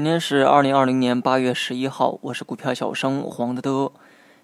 [0.00, 3.92] 今天是二零二零年八月十一号，我是股票小生黄德德。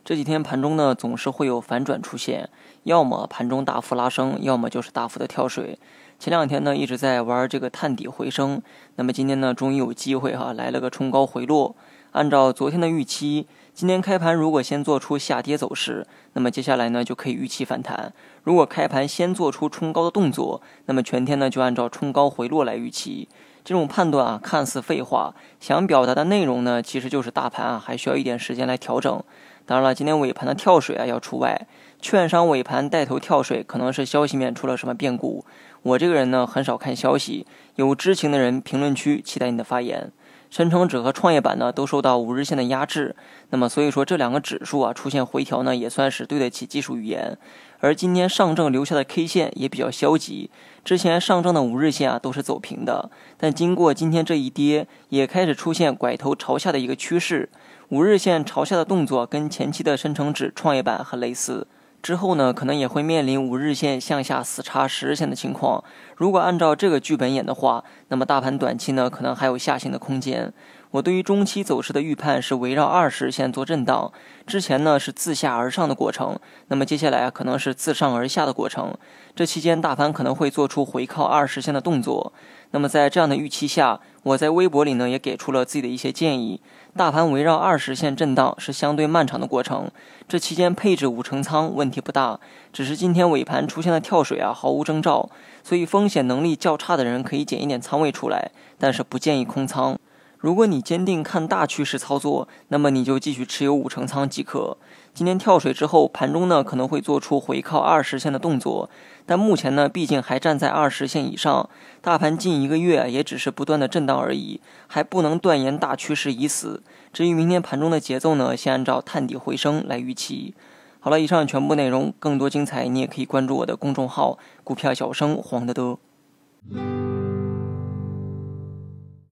[0.05, 2.51] 这几天盘中呢，总是会有反转出现，
[2.83, 5.79] 要么盘中大幅拉升，要么就是大幅的跳水。
[6.19, 8.61] 前两天呢，一直在玩这个探底回升，
[8.97, 11.75] 那么今天呢，终于有机会哈，来了个冲高回落。
[12.13, 18.13] 按照昨天的预期，今天开盘如果先做出下跌走势，那么接下来呢，就可以预期反弹。
[18.43, 23.27] 如果开盘先做出冲高的动作，那么全天呢，就按照冲高回落来预期。
[23.67, 29.21] 这种判断啊，看似废话，想表达的内容呢，其实就是大盘啊还需要一点时间来调整。
[29.67, 31.67] 当然了，今天尾盘的跳水啊要除外，
[32.01, 35.45] 券商尾盘带头跳水，可能是消息面出了什么变故。
[35.83, 37.45] 我这个人呢，很少看消息，
[37.75, 40.13] 有知情的人评论区期待你的发言。
[40.51, 43.15] 深成指和创业板呢都受到五日线的压制，
[43.51, 47.37] 那么所以说这两个指数啊出现回调呢也算是对得起技术语言。
[47.81, 50.51] 而今天上证留下的 K 线也比较消极，
[50.83, 57.51] 之前上证的五日线啊都是走平的，但经过今天这一跌，也开始出现拐头朝下的一个趋势。
[57.91, 61.67] 五日线朝下的动作跟前期的深成指、创业板很类似。
[62.03, 65.83] 之后呢，可能也会面临五日线向下死叉十日线的情况。
[66.15, 70.53] 如果按照这个剧本演的话，那么大盘短期呢，可能还有下行的空间。
[70.93, 74.13] 我对于中期走势的预判是围绕二十日线做震荡，
[74.47, 76.39] 之前呢是自下而上的过程，
[76.69, 78.97] 那么接下来可能是自上而下的过程。
[79.35, 82.33] 这期间大盘可能会做出回靠二十线的动作。
[82.71, 86.61] 那么在这样的预期下，我在微博里呢也给出了自己的一些建议。
[86.97, 89.89] 大盘围绕二十线震荡是相对漫长的过程，
[90.27, 92.41] 这期间配置五成仓问题不大，
[92.73, 95.31] 只是今天尾盘出现了跳水啊毫无征兆，
[95.63, 99.97] 所以风险能力较差的人可以减一点仓位出来，但是不建议空仓。
[100.39, 104.77] 如果你坚定看大趋势操作，那么你就继续持有五成仓即可。
[105.15, 108.91] 今天跳水之后，盘中呢可能会做出回靠二十线的动作，
[109.25, 111.69] 但目前呢毕竟还站在二十线以上，
[112.03, 116.83] 大盘近一个月也只是不断的震荡而已，还不能断言大趋势已死。
[117.13, 120.55] 至于明天盘中的节奏呢，先按照探底回升来预期。
[121.01, 125.97] 好了，以上全部内容，更多精彩你也可以关注我的公众号“股票小生黄德德”。